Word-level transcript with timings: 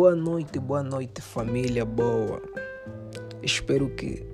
Boa 0.00 0.14
noite, 0.14 0.60
boa 0.60 0.80
noite, 0.80 1.20
família 1.20 1.84
boa. 1.84 2.40
Espero 3.42 3.90
que 3.90 4.24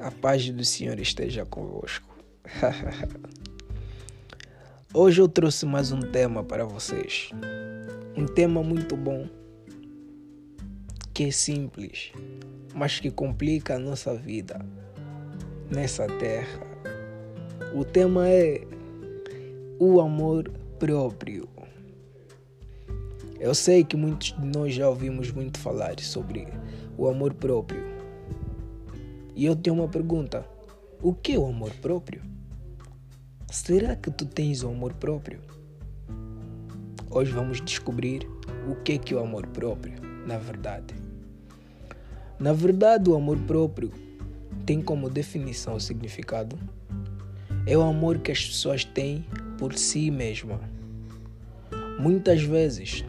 a 0.00 0.10
paz 0.10 0.48
do 0.48 0.64
Senhor 0.64 0.98
esteja 0.98 1.44
convosco. 1.44 2.08
Hoje 4.94 5.20
eu 5.20 5.28
trouxe 5.28 5.66
mais 5.66 5.92
um 5.92 6.00
tema 6.00 6.42
para 6.42 6.64
vocês. 6.64 7.28
Um 8.16 8.24
tema 8.24 8.62
muito 8.62 8.96
bom, 8.96 9.28
que 11.12 11.24
é 11.24 11.30
simples, 11.30 12.10
mas 12.74 12.98
que 12.98 13.10
complica 13.10 13.74
a 13.74 13.78
nossa 13.78 14.14
vida 14.14 14.64
nessa 15.70 16.06
terra. 16.06 16.66
O 17.74 17.84
tema 17.84 18.30
é 18.30 18.66
o 19.78 20.00
amor 20.00 20.50
próprio. 20.78 21.46
Eu 23.40 23.54
sei 23.54 23.82
que 23.82 23.96
muitos 23.96 24.34
de 24.38 24.46
nós 24.46 24.74
já 24.74 24.86
ouvimos 24.86 25.32
muito 25.32 25.58
falar 25.58 25.98
sobre 25.98 26.46
o 26.98 27.08
amor 27.08 27.32
próprio. 27.32 27.82
E 29.34 29.46
eu 29.46 29.56
tenho 29.56 29.76
uma 29.76 29.88
pergunta: 29.88 30.44
o 31.02 31.14
que 31.14 31.32
é 31.32 31.38
o 31.38 31.46
amor 31.46 31.70
próprio? 31.80 32.20
Será 33.50 33.96
que 33.96 34.10
tu 34.10 34.26
tens 34.26 34.62
o 34.62 34.68
amor 34.68 34.92
próprio? 34.92 35.40
Hoje 37.10 37.32
vamos 37.32 37.62
descobrir 37.62 38.28
o 38.70 38.76
que 38.76 38.92
é 38.92 38.98
que 38.98 39.14
é 39.14 39.16
o 39.16 39.20
amor 39.20 39.46
próprio, 39.46 39.94
na 40.26 40.36
verdade. 40.36 40.94
Na 42.38 42.52
verdade, 42.52 43.08
o 43.08 43.16
amor 43.16 43.38
próprio 43.38 43.90
tem 44.66 44.82
como 44.82 45.08
definição 45.08 45.76
o 45.76 45.80
significado 45.80 46.58
é 47.66 47.76
o 47.76 47.82
amor 47.82 48.18
que 48.18 48.32
as 48.32 48.44
pessoas 48.44 48.84
têm 48.84 49.24
por 49.58 49.74
si 49.74 50.10
mesma. 50.10 50.60
Muitas 51.98 52.42
vezes 52.42 53.04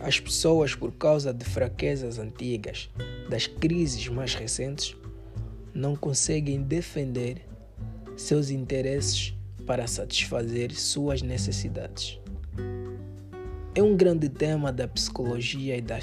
as 0.00 0.20
pessoas, 0.20 0.74
por 0.74 0.92
causa 0.92 1.32
de 1.32 1.44
fraquezas 1.44 2.18
antigas, 2.18 2.90
das 3.28 3.46
crises 3.46 4.08
mais 4.08 4.34
recentes, 4.34 4.96
não 5.74 5.96
conseguem 5.96 6.62
defender 6.62 7.42
seus 8.16 8.50
interesses 8.50 9.34
para 9.66 9.86
satisfazer 9.86 10.72
suas 10.72 11.22
necessidades. 11.22 12.18
É 13.74 13.82
um 13.82 13.96
grande 13.96 14.28
tema 14.28 14.72
da 14.72 14.88
psicologia 14.88 15.76
e 15.76 15.82
da 15.82 15.98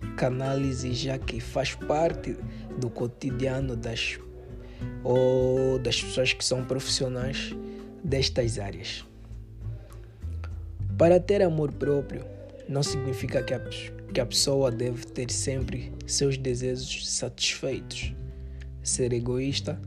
psicanálise, 0.00 0.94
já 0.94 1.18
que 1.18 1.40
faz 1.40 1.74
parte 1.74 2.36
do 2.78 2.88
cotidiano 2.88 3.76
das 3.76 4.18
ou 5.04 5.78
das 5.78 6.02
pessoas 6.02 6.32
que 6.32 6.42
são 6.44 6.64
profissionais 6.64 7.54
destas 8.02 8.58
áreas. 8.58 9.04
Para 10.96 11.20
ter 11.20 11.42
amor 11.42 11.72
próprio, 11.72 12.24
não 12.70 12.84
significa 12.84 13.42
que 13.42 13.52
a, 13.52 13.60
que 14.14 14.20
a 14.20 14.24
pessoa 14.24 14.70
deve 14.70 15.04
ter 15.04 15.28
sempre 15.28 15.92
seus 16.06 16.38
desejos 16.38 17.10
satisfeitos, 17.10 18.14
ser 18.80 19.12
egoísta 19.12 19.80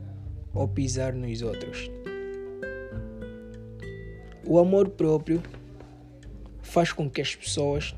ou 0.52 0.68
pisar 0.68 1.14
nos 1.14 1.40
outros. 1.40 1.90
O 4.46 4.58
amor 4.58 4.90
próprio 4.90 5.42
faz 6.60 6.92
com 6.92 7.08
que 7.08 7.22
as 7.22 7.34
pessoas 7.34 7.96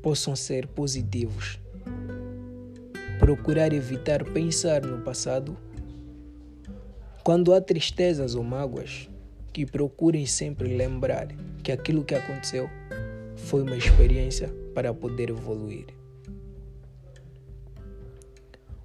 possam 0.00 0.36
ser 0.36 0.68
positivos, 0.68 1.58
procurar 3.18 3.72
evitar 3.72 4.22
pensar 4.22 4.82
no 4.82 5.02
passado. 5.02 5.56
Quando 7.24 7.52
há 7.52 7.60
tristezas 7.60 8.36
ou 8.36 8.44
mágoas, 8.44 9.10
que 9.52 9.66
procurem 9.66 10.24
sempre 10.24 10.76
lembrar 10.76 11.26
que 11.64 11.72
aquilo 11.72 12.04
que 12.04 12.14
aconteceu 12.14 12.70
foi 13.36 13.62
uma 13.62 13.76
experiência 13.76 14.48
para 14.74 14.92
poder 14.92 15.30
evoluir. 15.30 15.86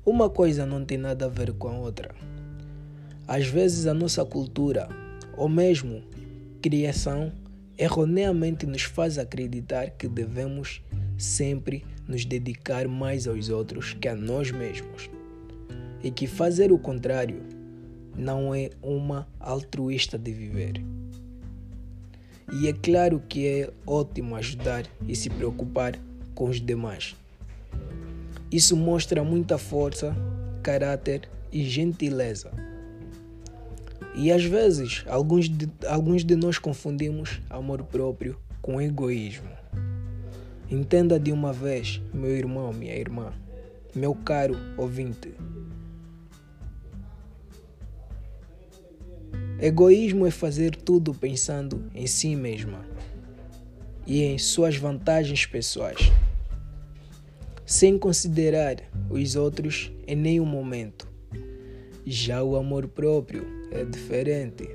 Uma 0.05 0.29
coisa 0.29 0.65
não 0.65 0.83
tem 0.83 0.97
nada 0.97 1.25
a 1.25 1.29
ver 1.29 1.53
com 1.53 1.67
a 1.67 1.77
outra. 1.77 2.13
Às 3.27 3.47
vezes 3.47 3.87
a 3.87 3.93
nossa 3.93 4.25
cultura, 4.25 4.89
ou 5.37 5.47
mesmo 5.47 6.03
criação, 6.61 7.31
erroneamente 7.77 8.65
nos 8.65 8.83
faz 8.83 9.17
acreditar 9.17 9.91
que 9.91 10.07
devemos 10.07 10.81
sempre 11.17 11.85
nos 12.07 12.25
dedicar 12.25 12.87
mais 12.87 13.27
aos 13.27 13.49
outros 13.49 13.93
que 13.93 14.07
a 14.07 14.15
nós 14.15 14.51
mesmos. 14.51 15.09
E 16.03 16.11
que 16.11 16.27
fazer 16.27 16.71
o 16.71 16.79
contrário 16.79 17.43
não 18.15 18.53
é 18.53 18.69
uma 18.81 19.27
altruísta 19.39 20.17
de 20.17 20.31
viver. 20.31 20.83
E 22.51 22.67
é 22.67 22.73
claro 22.73 23.21
que 23.29 23.47
é 23.47 23.69
ótimo 23.87 24.35
ajudar 24.35 24.85
e 25.07 25.15
se 25.15 25.29
preocupar 25.29 25.97
com 26.35 26.49
os 26.49 26.59
demais. 26.59 27.15
Isso 28.51 28.75
mostra 28.75 29.23
muita 29.23 29.57
força, 29.57 30.13
caráter 30.61 31.29
e 31.51 31.63
gentileza. 31.63 32.51
E 34.13 34.31
às 34.31 34.43
vezes, 34.43 35.05
alguns 35.07 35.47
de, 35.47 35.69
alguns 35.87 36.25
de 36.25 36.35
nós 36.35 36.57
confundimos 36.57 37.39
amor 37.49 37.83
próprio 37.83 38.37
com 38.61 38.81
egoísmo. 38.81 39.49
Entenda 40.69 41.17
de 41.17 41.31
uma 41.31 41.53
vez, 41.53 42.01
meu 42.13 42.31
irmão, 42.31 42.73
minha 42.73 42.95
irmã, 42.95 43.31
meu 43.95 44.13
caro 44.13 44.57
ouvinte. 44.77 45.33
Egoísmo 49.61 50.25
é 50.25 50.31
fazer 50.31 50.75
tudo 50.75 51.13
pensando 51.13 51.85
em 51.93 52.07
si 52.07 52.35
mesma 52.35 52.83
e 54.07 54.23
em 54.23 54.39
suas 54.39 54.75
vantagens 54.75 55.45
pessoais, 55.45 56.11
sem 57.63 57.95
considerar 57.95 58.77
os 59.07 59.35
outros 59.35 59.91
em 60.07 60.15
nenhum 60.15 60.47
momento. 60.47 61.07
Já 62.03 62.41
o 62.41 62.55
amor 62.55 62.87
próprio 62.87 63.45
é 63.69 63.85
diferente. 63.85 64.67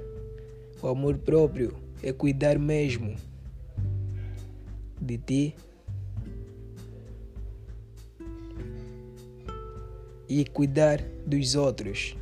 O 0.80 0.86
amor 0.86 1.18
próprio 1.18 1.74
é 2.00 2.12
cuidar 2.12 2.56
mesmo 2.56 3.16
de 5.00 5.18
ti 5.18 5.56
e 10.28 10.44
cuidar 10.44 11.02
dos 11.26 11.56
outros. 11.56 12.16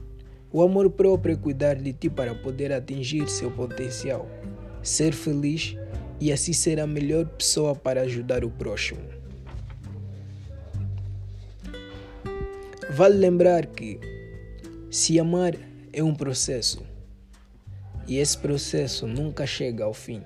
O 0.55 0.63
amor 0.63 0.89
próprio 0.89 1.33
é 1.33 1.37
cuidar 1.37 1.75
de 1.75 1.93
ti 1.93 2.09
para 2.09 2.33
poder 2.33 2.73
atingir 2.73 3.29
seu 3.29 3.51
potencial, 3.51 4.31
ser 4.85 5.13
feliz 5.13 5.77
e 6.21 6.33
assim 6.33 6.53
ser 6.53 6.79
a 6.79 6.87
melhor 6.87 7.27
pessoa 7.27 7.75
para 7.75 8.03
ajudar 8.03 8.45
o 8.45 8.51
próximo. 8.53 9.01
Vale 12.89 13.17
lembrar 13.17 13.67
que 13.67 13.99
se 14.93 15.19
amar 15.19 15.55
é 15.93 16.05
um 16.05 16.15
processo 16.15 16.85
e 18.07 18.19
esse 18.19 18.39
processo 18.39 19.09
nunca 19.09 19.45
chega 19.45 19.83
ao 19.83 19.93
fim. 19.93 20.23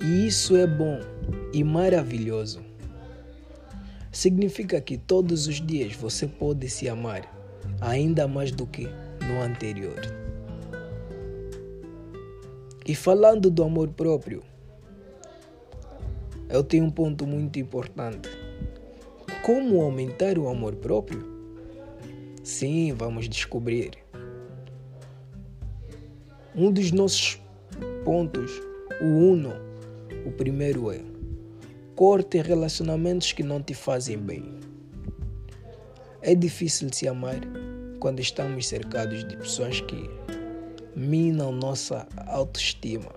E 0.00 0.28
isso 0.28 0.54
é 0.54 0.64
bom 0.64 1.00
e 1.52 1.64
maravilhoso. 1.64 2.62
Significa 4.12 4.80
que 4.80 4.96
todos 4.96 5.48
os 5.48 5.60
dias 5.60 5.96
você 5.96 6.28
pode 6.28 6.70
se 6.70 6.88
amar 6.88 7.41
ainda 7.82 8.28
mais 8.28 8.52
do 8.52 8.66
que 8.66 8.88
no 9.26 9.42
anterior. 9.42 10.00
E 12.86 12.94
falando 12.94 13.50
do 13.50 13.62
amor 13.64 13.88
próprio, 13.88 14.42
eu 16.48 16.62
tenho 16.62 16.84
um 16.84 16.90
ponto 16.90 17.26
muito 17.26 17.58
importante. 17.58 18.28
Como 19.44 19.82
aumentar 19.82 20.38
o 20.38 20.48
amor 20.48 20.76
próprio? 20.76 21.24
Sim, 22.44 22.92
vamos 22.92 23.28
descobrir. 23.28 23.98
Um 26.54 26.70
dos 26.70 26.92
nossos 26.92 27.40
pontos, 28.04 28.52
o 29.00 29.06
uno, 29.06 29.52
o 30.24 30.30
primeiro 30.30 30.92
é 30.92 31.00
corte 31.96 32.40
relacionamentos 32.40 33.32
que 33.32 33.42
não 33.42 33.62
te 33.62 33.74
fazem 33.74 34.18
bem. 34.18 34.60
É 36.20 36.34
difícil 36.34 36.88
se 36.92 37.08
amar 37.08 37.40
quando 38.02 38.18
estamos 38.18 38.66
cercados 38.66 39.24
de 39.24 39.36
pessoas 39.36 39.80
que 39.80 40.10
minam 40.96 41.52
nossa 41.52 42.04
autoestima. 42.26 43.12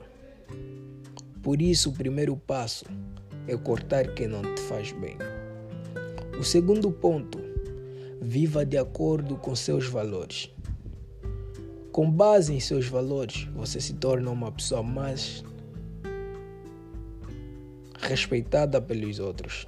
Por 1.41 1.59
isso, 1.59 1.89
o 1.89 1.91
primeiro 1.91 2.37
passo 2.37 2.85
é 3.47 3.57
cortar 3.57 4.13
quem 4.13 4.27
não 4.27 4.43
te 4.43 4.61
faz 4.61 4.91
bem. 4.91 5.17
O 6.39 6.43
segundo 6.43 6.91
ponto, 6.91 7.39
viva 8.21 8.63
de 8.63 8.77
acordo 8.77 9.37
com 9.37 9.55
seus 9.55 9.87
valores. 9.87 10.51
Com 11.91 12.11
base 12.11 12.53
em 12.53 12.59
seus 12.59 12.87
valores, 12.87 13.45
você 13.55 13.81
se 13.81 13.95
torna 13.95 14.29
uma 14.29 14.51
pessoa 14.51 14.83
mais 14.83 15.43
respeitada 17.99 18.79
pelos 18.79 19.17
outros. 19.17 19.65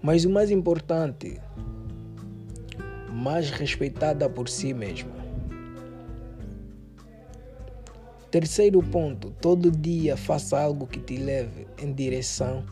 Mas 0.00 0.24
o 0.24 0.30
mais 0.30 0.52
importante, 0.52 1.40
mais 3.18 3.50
respeitada 3.50 4.30
por 4.30 4.48
si 4.48 4.72
mesma. 4.72 5.10
Terceiro 8.30 8.80
ponto, 8.80 9.30
todo 9.40 9.72
dia 9.72 10.16
faça 10.16 10.60
algo 10.60 10.86
que 10.86 11.00
te 11.00 11.16
leve 11.16 11.66
em 11.82 11.92
direção 11.92 12.64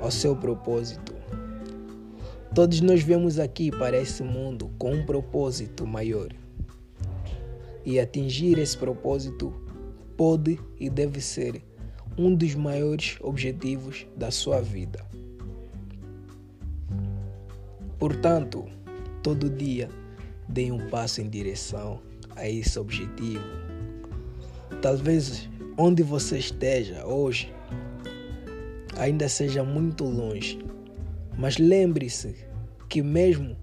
ao 0.00 0.10
seu 0.10 0.34
propósito. 0.34 1.14
Todos 2.52 2.80
nós 2.80 3.00
viemos 3.02 3.38
aqui 3.38 3.70
para 3.70 3.96
esse 3.96 4.24
mundo 4.24 4.70
com 4.76 4.92
um 4.92 5.06
propósito 5.06 5.86
maior. 5.86 6.30
E 7.84 8.00
atingir 8.00 8.58
esse 8.58 8.76
propósito 8.76 9.52
pode 10.16 10.58
e 10.80 10.90
deve 10.90 11.20
ser 11.20 11.62
um 12.18 12.34
dos 12.34 12.56
maiores 12.56 13.18
objetivos 13.20 14.04
da 14.16 14.32
sua 14.32 14.60
vida. 14.60 15.04
Portanto, 17.98 18.64
todo 19.22 19.48
dia 19.50 19.88
dê 20.48 20.70
um 20.70 20.88
passo 20.88 21.20
em 21.20 21.28
direção 21.28 22.00
a 22.36 22.48
esse 22.48 22.78
objetivo 22.78 23.60
Talvez 24.80 25.46
onde 25.76 26.02
você 26.02 26.38
esteja 26.38 27.06
hoje 27.06 27.52
ainda 28.96 29.28
seja 29.28 29.62
muito 29.62 30.04
longe, 30.04 30.58
mas 31.36 31.58
lembre-se 31.58 32.34
que 32.88 33.02
mesmo 33.02 33.56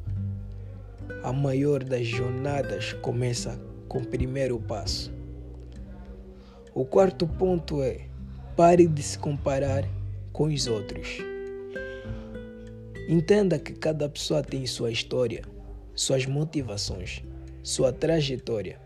a 1.24 1.34
maior 1.34 1.84
das 1.84 2.06
jornadas 2.06 2.94
começa 2.94 3.60
com 3.88 3.98
o 3.98 4.06
primeiro 4.06 4.60
passo. 4.60 5.12
O 6.72 6.86
quarto 6.86 7.26
ponto 7.26 7.82
é 7.82 8.02
pare 8.56 8.86
de 8.86 9.02
se 9.02 9.18
comparar 9.18 9.84
com 10.32 10.46
os 10.46 10.68
outros. 10.68 11.18
Entenda 13.08 13.58
que 13.58 13.72
cada 13.72 14.10
pessoa 14.10 14.44
tem 14.44 14.66
sua 14.66 14.92
história, 14.92 15.42
suas 15.96 16.26
motivações, 16.26 17.24
sua 17.64 17.94
trajetória 17.94 18.82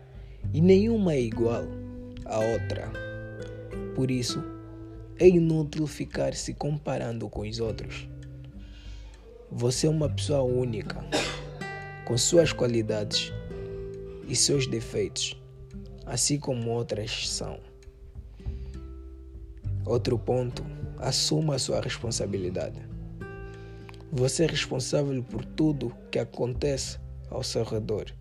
e 0.54 0.60
nenhuma 0.60 1.14
é 1.14 1.20
igual 1.20 1.64
a 2.24 2.38
outra. 2.38 2.88
Por 3.96 4.12
isso, 4.12 4.40
é 5.18 5.26
inútil 5.26 5.88
ficar 5.88 6.34
se 6.34 6.54
comparando 6.54 7.28
com 7.28 7.40
os 7.40 7.58
outros. 7.58 8.08
Você 9.50 9.88
é 9.88 9.90
uma 9.90 10.08
pessoa 10.08 10.42
única, 10.42 11.04
com 12.04 12.16
suas 12.16 12.52
qualidades 12.52 13.32
e 14.28 14.36
seus 14.36 14.68
defeitos, 14.68 15.36
assim 16.06 16.38
como 16.38 16.70
outras 16.70 17.28
são. 17.28 17.58
Outro 19.84 20.16
ponto, 20.16 20.64
assuma 20.96 21.58
sua 21.58 21.80
responsabilidade. 21.80 22.91
Você 24.14 24.44
é 24.44 24.46
responsável 24.46 25.22
por 25.22 25.42
tudo 25.42 25.96
que 26.10 26.18
acontece 26.18 26.98
ao 27.30 27.42
seu 27.42 27.64
redor. 27.64 28.12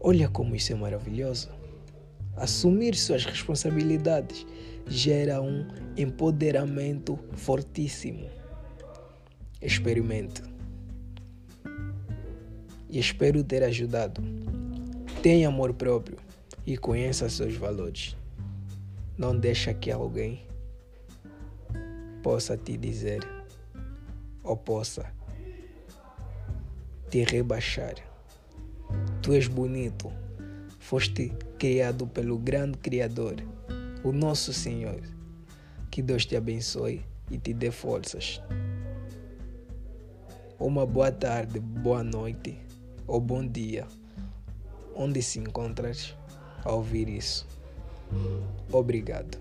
Olha 0.00 0.28
como 0.28 0.56
isso 0.56 0.72
é 0.72 0.74
maravilhoso. 0.74 1.48
Assumir 2.36 2.96
suas 2.96 3.24
responsabilidades 3.24 4.44
gera 4.88 5.40
um 5.40 5.68
empoderamento 5.96 7.16
fortíssimo. 7.34 8.28
Experimente. 9.62 10.42
E 12.90 12.98
espero 12.98 13.44
ter 13.44 13.62
ajudado. 13.62 14.20
Tenha 15.22 15.46
amor 15.46 15.74
próprio 15.74 16.18
e 16.66 16.76
conheça 16.76 17.28
seus 17.28 17.54
valores. 17.54 18.16
Não 19.16 19.38
deixa 19.38 19.72
que 19.72 19.92
alguém 19.92 20.42
possa 22.20 22.56
te 22.56 22.76
dizer 22.76 23.37
ou 24.48 24.56
possa 24.56 25.12
te 27.10 27.22
rebaixar. 27.24 27.94
Tu 29.22 29.34
és 29.34 29.46
bonito 29.46 30.10
foste 30.78 31.30
criado 31.58 32.06
pelo 32.06 32.38
grande 32.38 32.78
Criador, 32.78 33.36
o 34.02 34.10
nosso 34.10 34.54
Senhor. 34.54 35.02
Que 35.90 36.00
Deus 36.00 36.24
te 36.24 36.34
abençoe 36.34 37.04
e 37.30 37.36
te 37.36 37.52
dê 37.52 37.70
forças. 37.70 38.40
Uma 40.58 40.86
boa 40.86 41.12
tarde, 41.12 41.60
boa 41.60 42.02
noite 42.02 42.58
ou 43.06 43.20
bom 43.20 43.46
dia, 43.46 43.86
onde 44.94 45.20
se 45.22 45.38
encontras 45.38 46.16
a 46.64 46.72
ouvir 46.72 47.08
isso. 47.08 47.46
Obrigado. 48.72 49.38